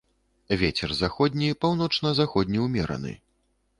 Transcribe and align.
Вецер 0.61 0.95
заходні, 1.01 1.49
паўночна-заходні 1.65 2.67
ўмераны. 2.67 3.13